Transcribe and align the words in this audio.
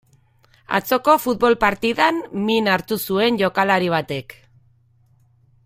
Atzoko 0.77 1.13
futbol 1.25 1.57
partidan 1.63 2.17
min 2.47 2.71
hartu 2.77 2.99
zuen 3.11 3.39
jokalari 3.43 3.93
batek. 3.99 4.35